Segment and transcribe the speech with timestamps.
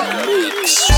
[0.00, 0.97] The.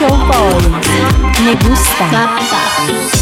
[0.00, 3.19] Me gusta.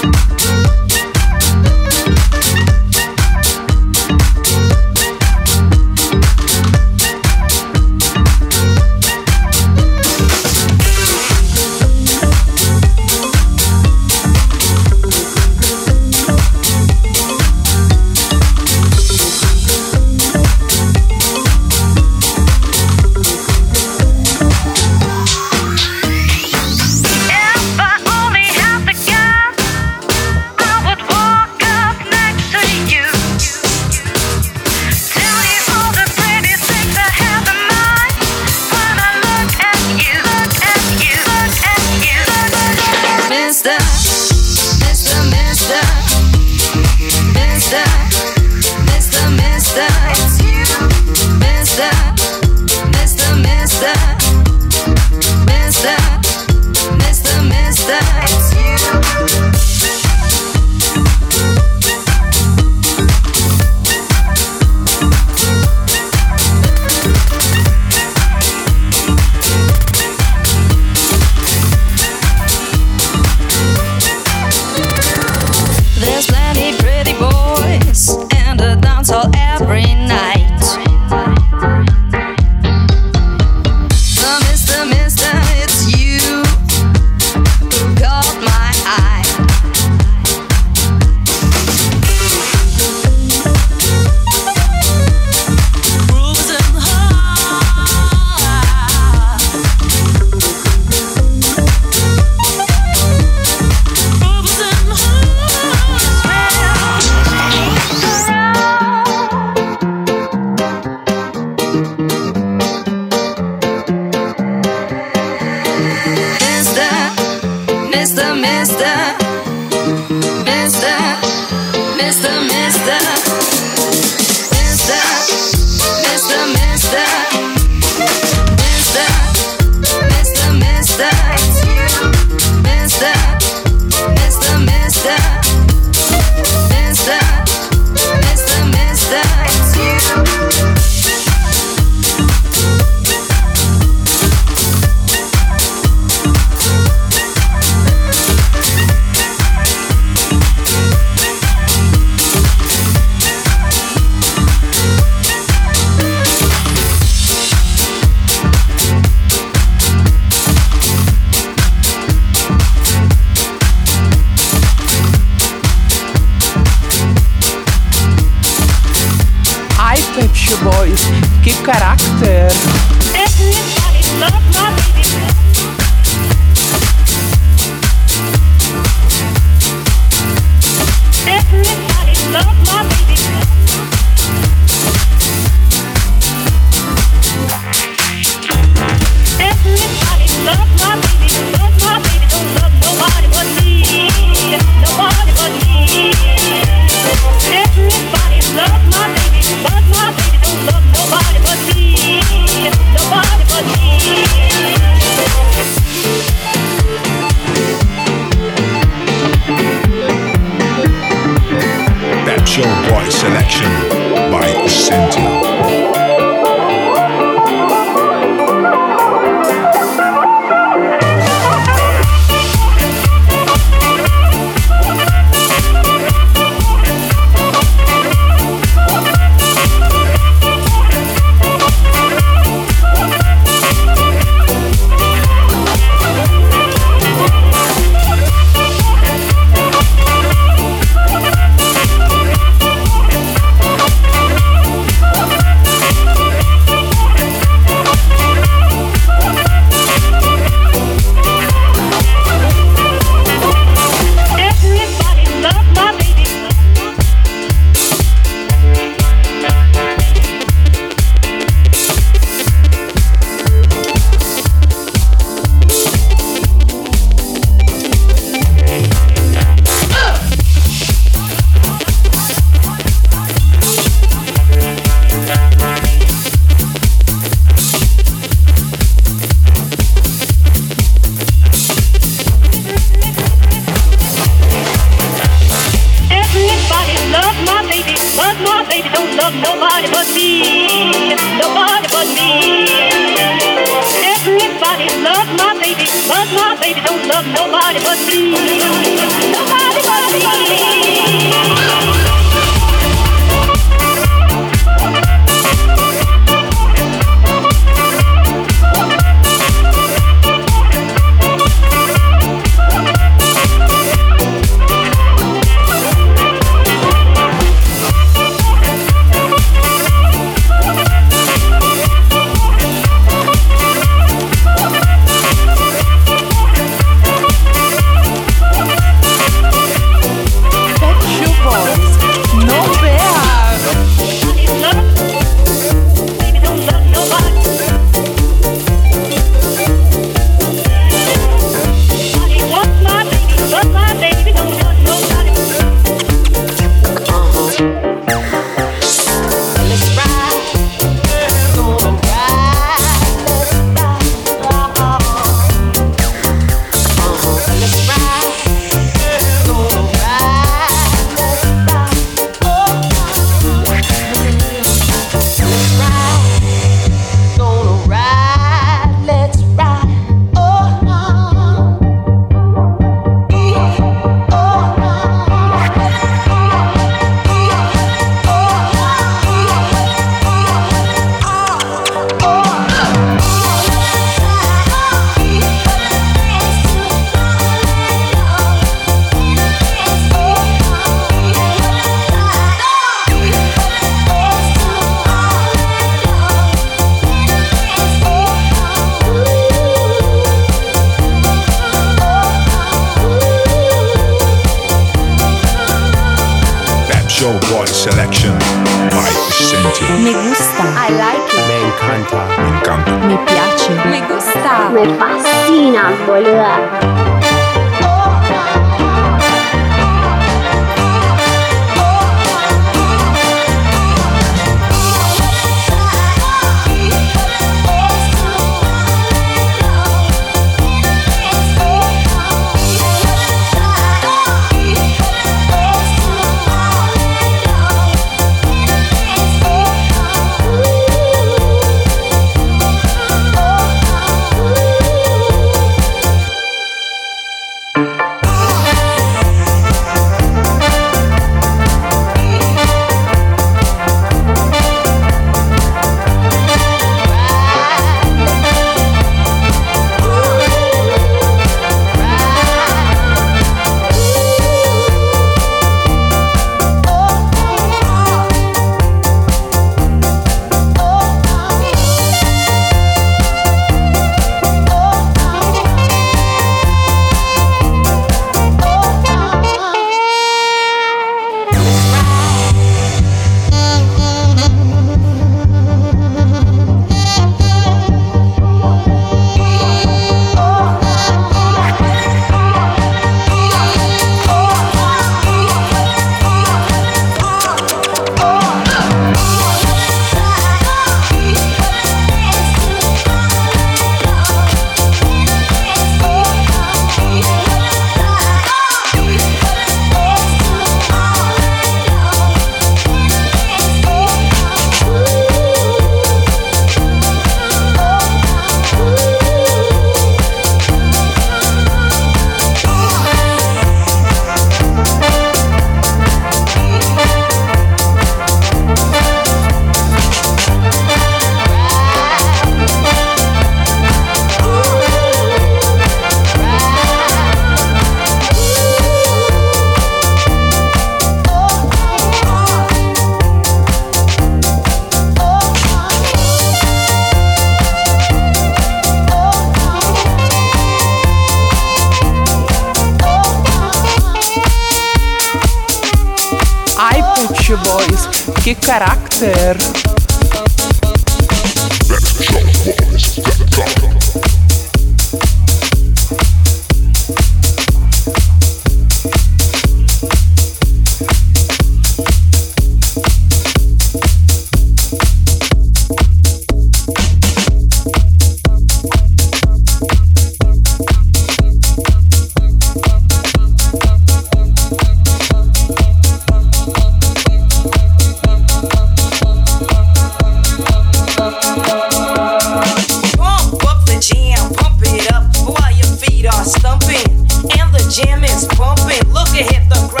[597.91, 599.03] jamming's pumping.
[599.11, 600.00] Look ahead, the crowd.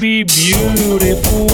[0.00, 1.46] Be beautiful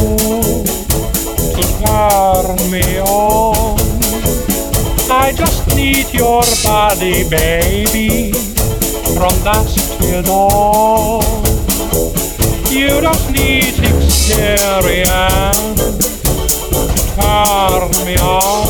[1.53, 3.77] to turn me on.
[5.11, 8.31] I just need your body, baby,
[9.17, 11.25] from dusk till dawn.
[12.71, 15.09] You don't need experience
[16.95, 18.67] to turn me on.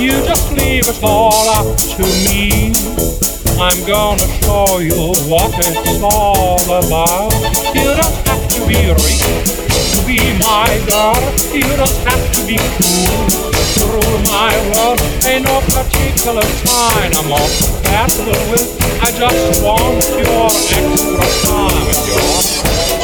[0.00, 3.09] You just leave it all up to me.
[3.60, 7.30] I'm gonna show you what it's all about.
[7.76, 9.20] You don't have to be rich
[9.92, 11.20] to be my girl.
[11.52, 14.98] You don't have to be cool to rule my world.
[15.28, 18.80] Ain't no particular kind I'm all compatible with.
[19.02, 22.99] I just want your extra time and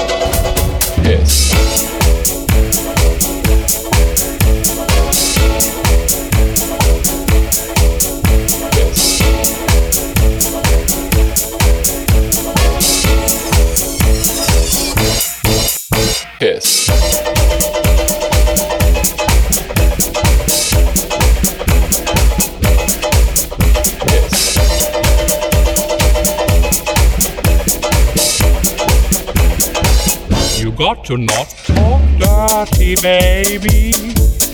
[30.77, 33.93] got to not talk dirty, baby,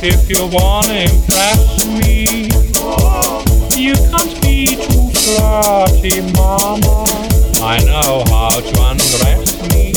[0.07, 2.47] if you wanna impress me.
[3.75, 7.07] You can't be too flirty, mama.
[7.61, 9.95] I know how to undress me.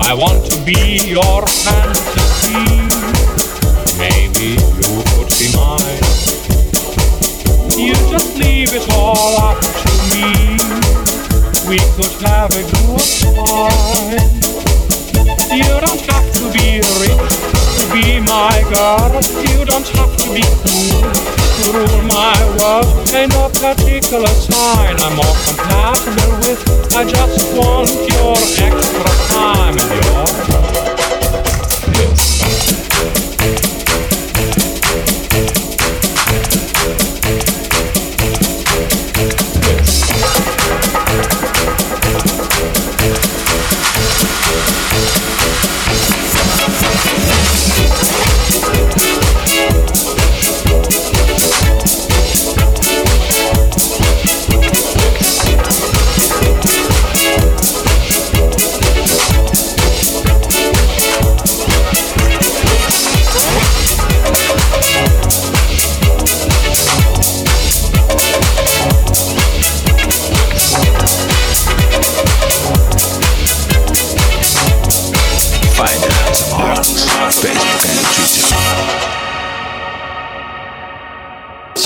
[0.00, 2.54] I want to be your fantasy.
[3.98, 6.02] Maybe you could be mine.
[7.76, 10.58] You just leave it all up to me.
[11.68, 13.00] We could have a good
[13.34, 14.65] time.
[15.56, 17.32] You don't have to be rich
[17.80, 19.08] to be my girl.
[19.40, 21.00] You don't have to be cool
[21.56, 23.08] to rule my world.
[23.14, 26.60] Ain't no particular sign I'm more compatible with.
[26.94, 30.65] I just want your extra time and your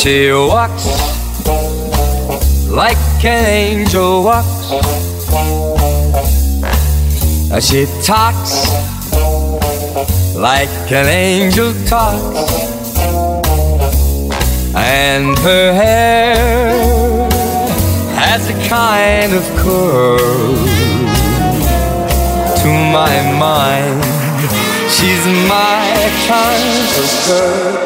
[0.03, 0.87] She walks
[2.71, 4.71] like an angel walks.
[7.61, 8.67] She talks
[10.35, 12.51] like an angel talks.
[14.75, 17.29] And her hair
[18.17, 20.17] has a kind of curl.
[22.63, 24.03] To my mind,
[24.89, 27.80] she's my kind of girl.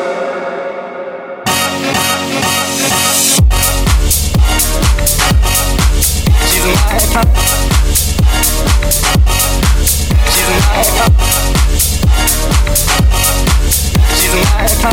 [14.85, 14.91] She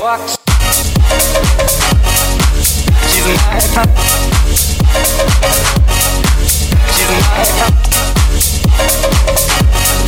[0.00, 0.38] walks.
[3.08, 3.92] She's my kind.
[6.94, 7.84] She's my kind.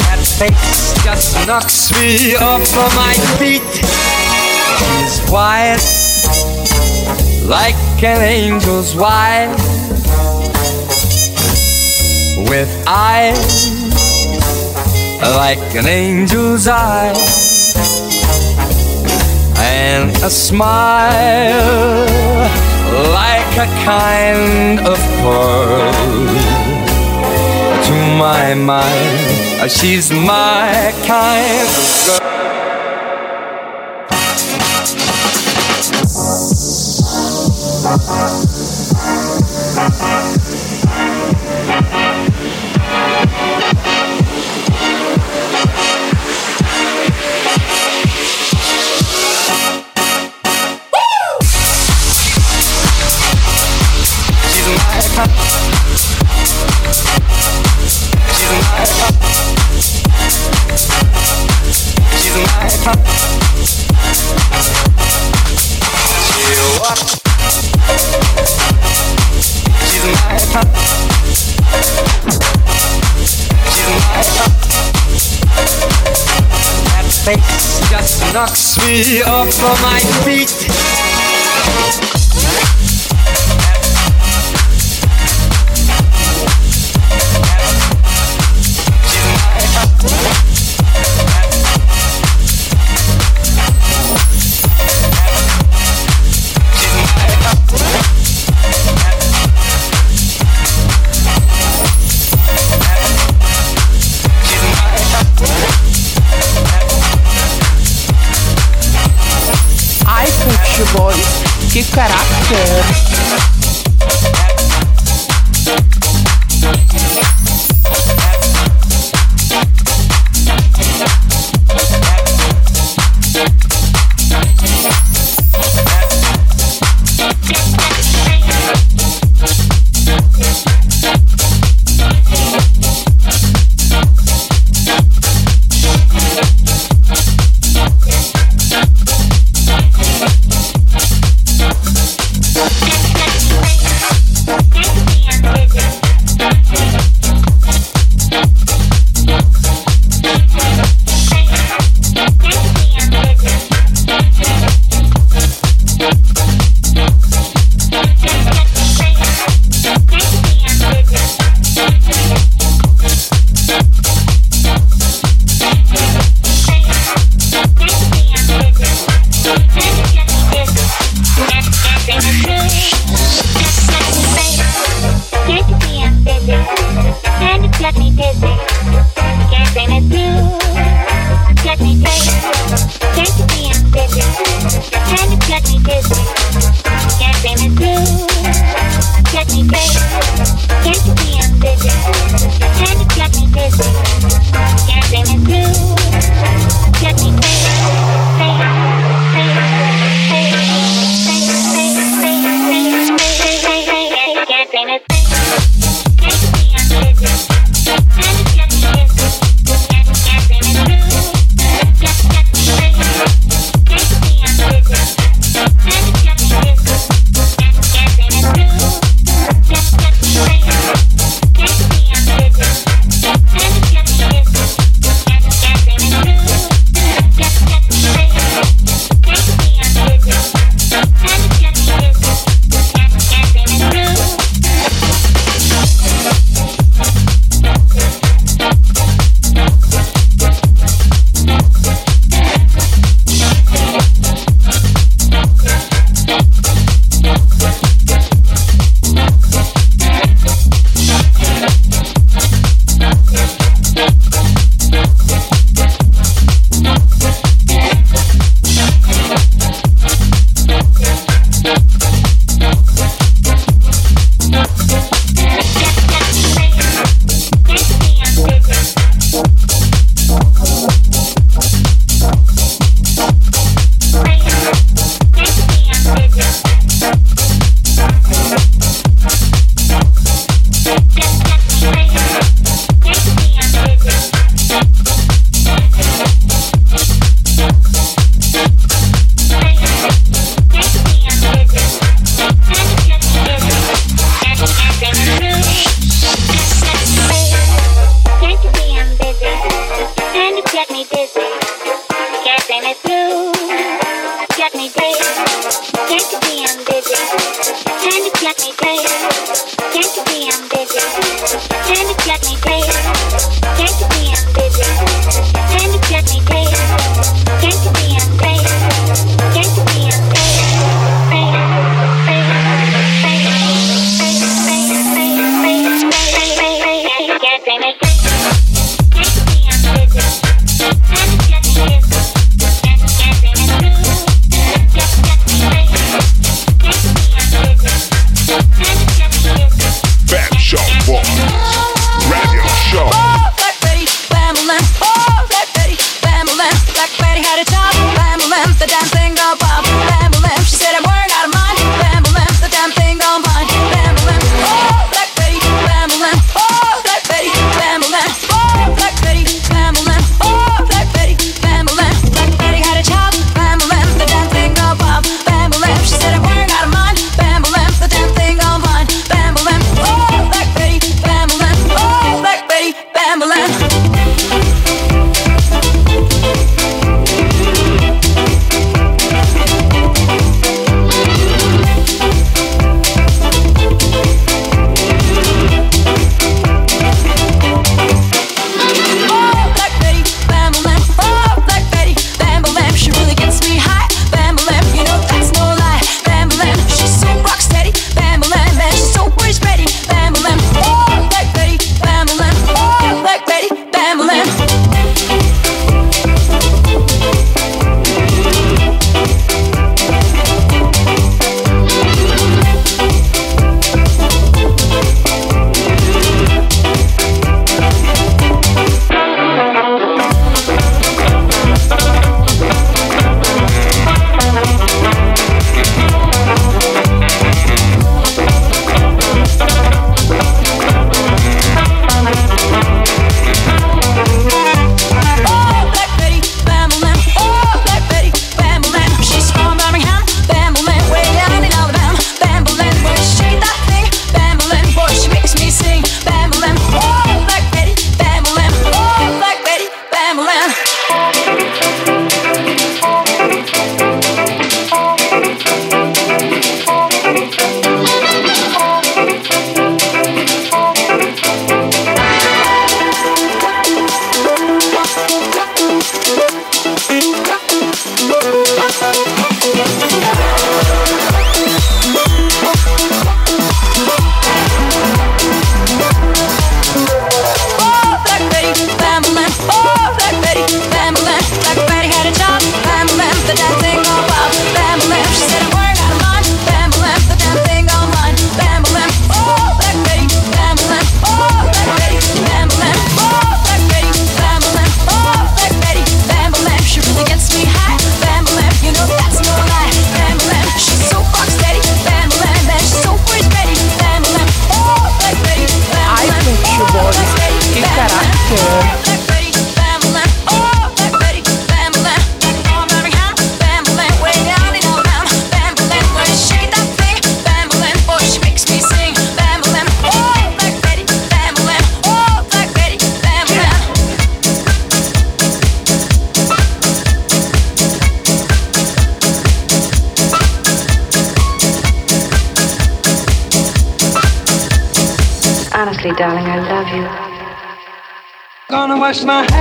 [0.01, 3.69] That face just knocks me off of my feet.
[4.79, 5.77] She's white
[7.45, 9.51] like an angel's wife
[12.49, 13.80] with eyes
[15.23, 17.13] like an angel's eye
[19.59, 22.07] and a smile
[23.13, 25.93] like a kind of pearl.
[27.85, 32.40] To my mind she's my kind of girl
[78.91, 80.80] off of my feet.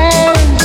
[0.09, 0.58] Wash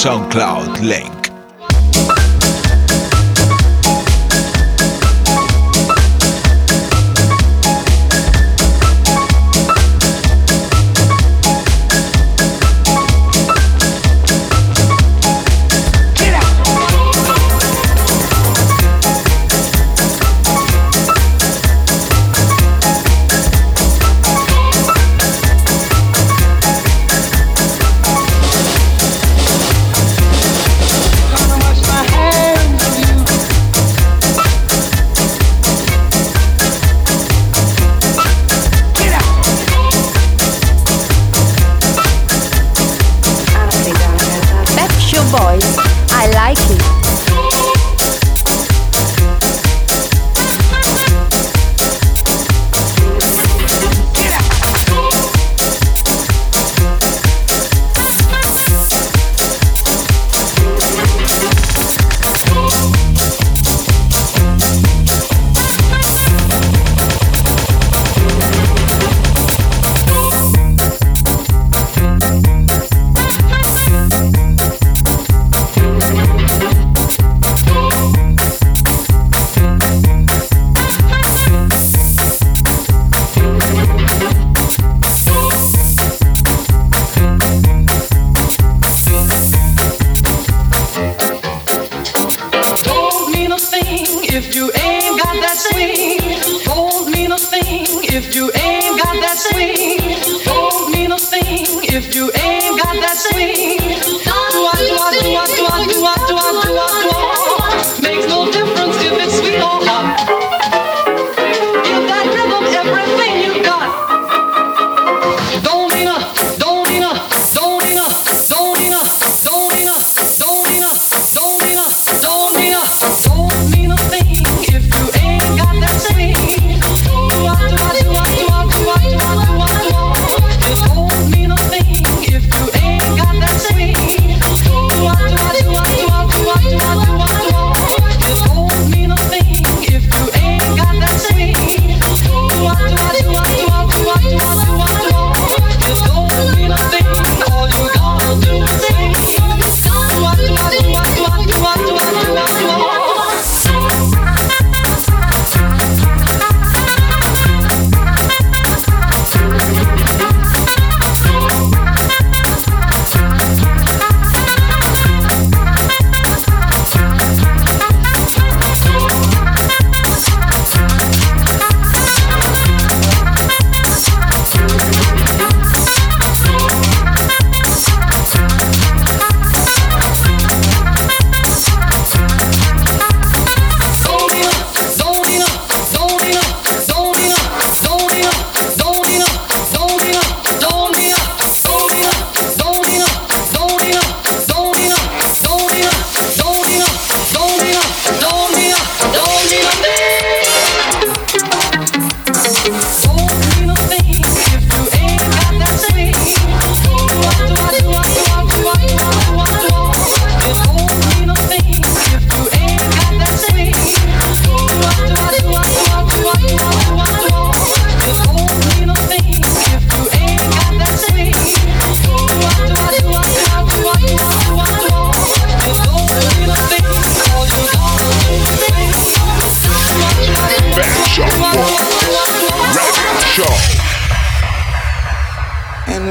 [0.00, 1.19] SoundCloud link.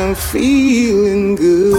[0.09, 1.78] I'm feeling good.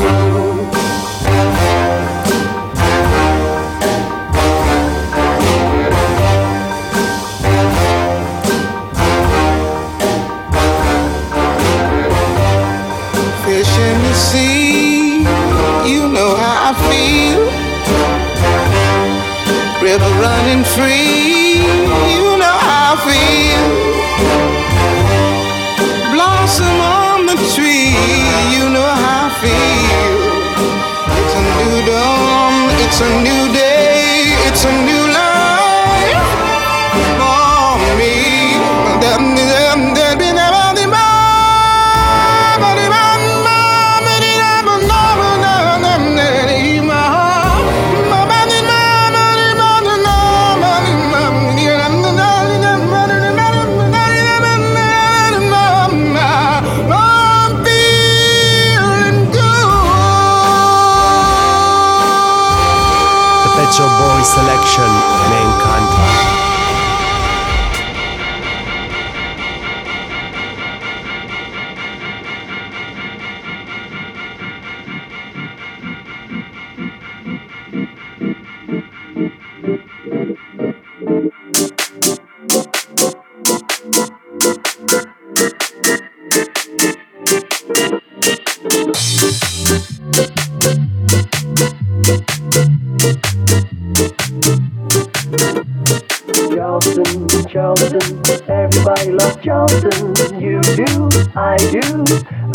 [100.51, 102.03] you do, I do.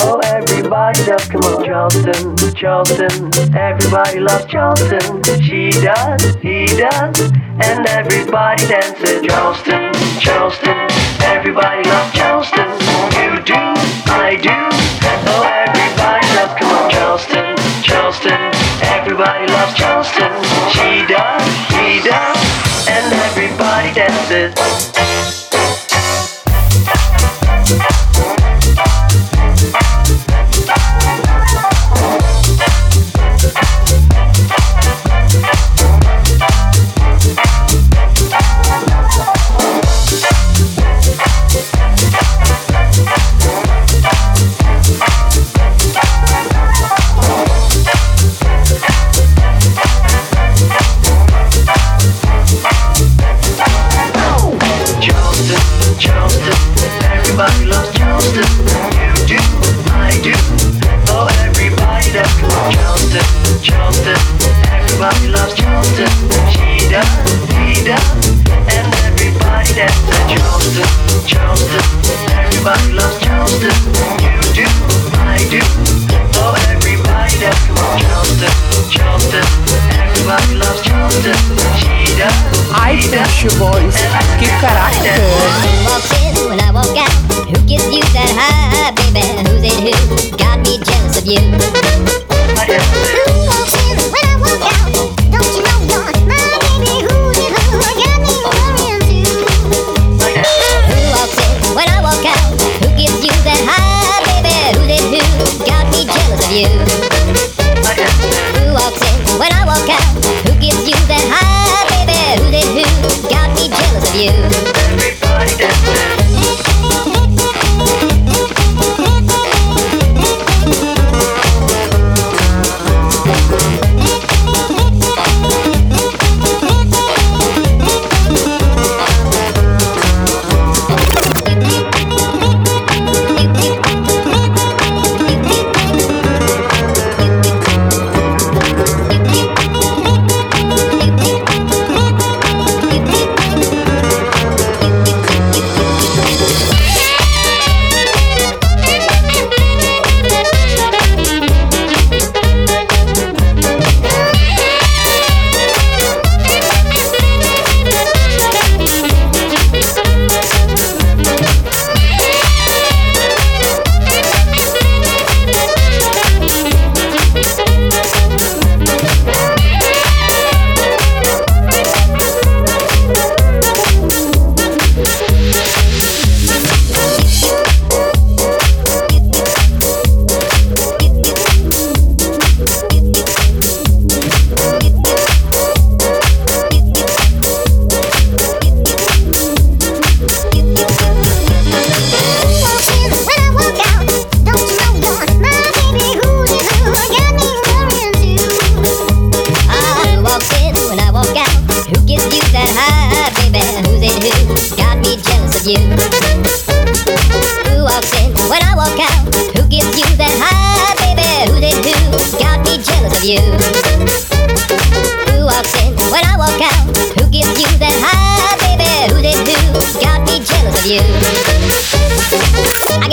[0.05, 1.25] Oh, everybody does.
[1.29, 3.57] Come on, Charleston, Charleston.
[3.57, 5.23] Everybody loves Charleston.
[5.41, 7.21] She does, he does,
[7.65, 9.25] and everybody dances.
[9.27, 10.77] Charleston, Charleston.
[11.25, 12.69] Everybody loves Charleston.
[13.17, 13.63] You do,
[14.13, 14.59] I do.
[15.33, 16.53] Oh, everybody does.
[16.59, 18.41] Come on, Charleston, Charleston.
[18.93, 20.33] Everybody loves Charleston.
[20.75, 21.26] She does.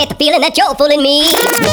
[0.04, 1.24] Get the feeling that you're fooling me.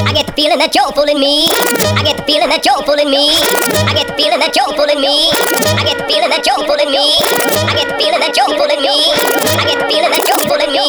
[0.07, 1.51] I get the feeling that you're fooling me.
[1.99, 3.27] I get the feeling that you're fooling me.
[3.27, 5.11] I get the feeling that you're fooling me.
[5.35, 7.03] I get the feeling that you're fooling me.
[7.11, 8.95] I get the feeling that you're fooling me.
[9.11, 10.87] I get the feeling that you're fooling me.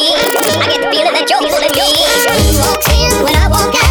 [0.54, 1.88] I get the feeling that you're fooling me.
[2.62, 3.81] Walks in when I walk out?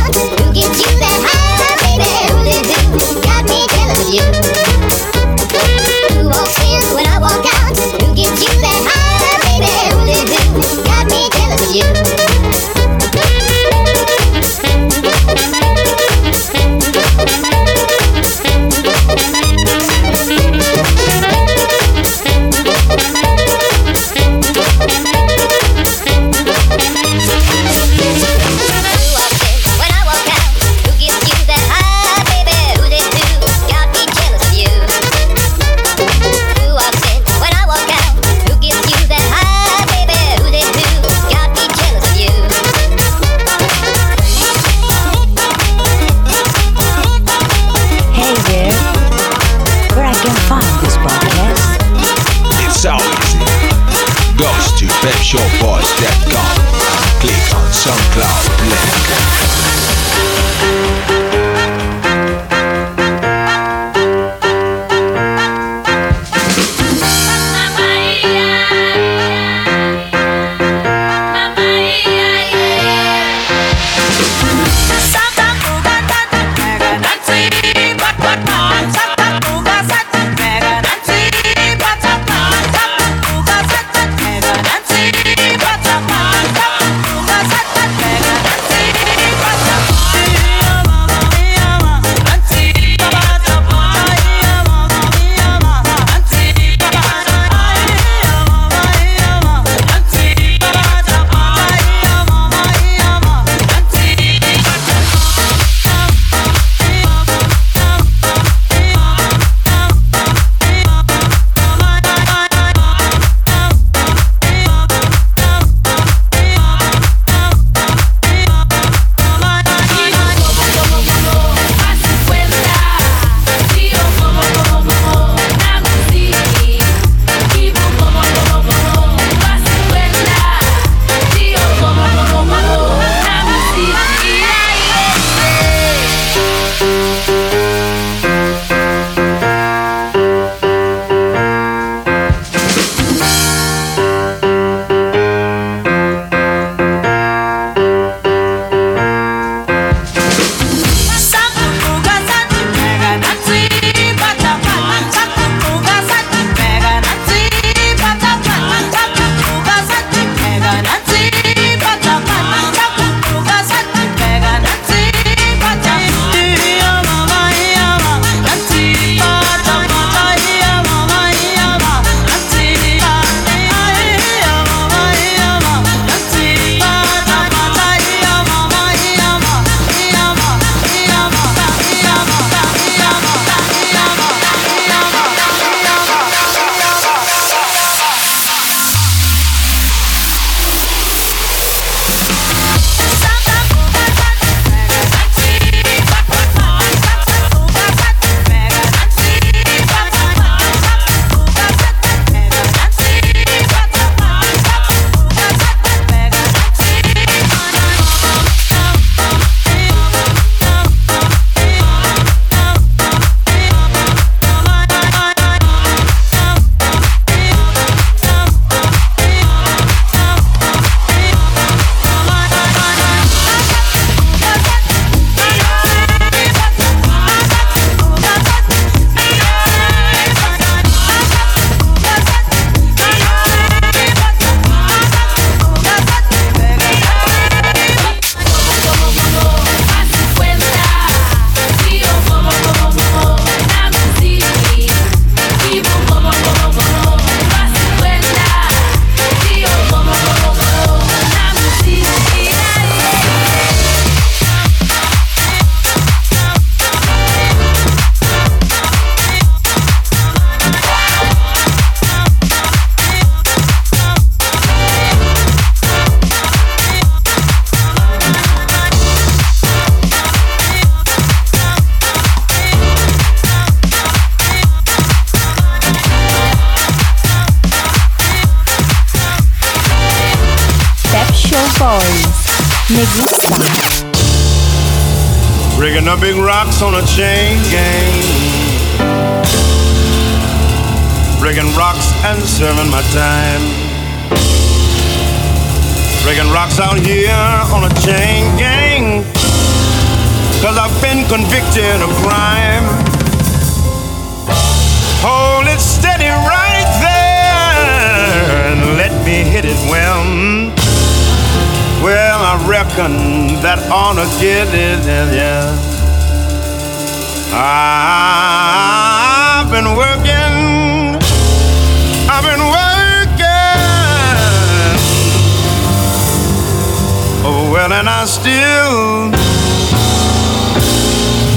[328.21, 329.31] I still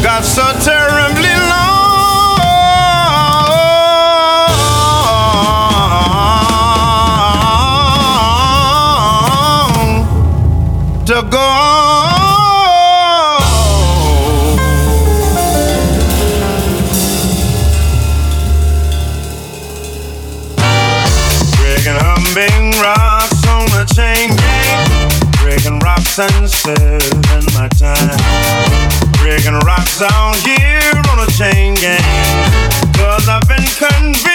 [0.03, 0.94] got so terrible.
[29.61, 32.01] rocks out here on a chain gang.
[32.95, 34.34] Cause I've been convinced.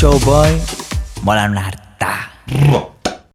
[0.00, 0.56] Showboy,
[1.20, 1.79] by Molan Nardi.